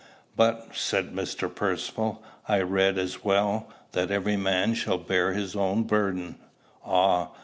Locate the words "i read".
2.47-2.97